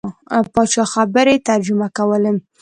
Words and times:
پاچا 0.53 0.83
خبرې 0.93 1.35
ترجمه 1.47 1.87
کولې. 1.97 2.31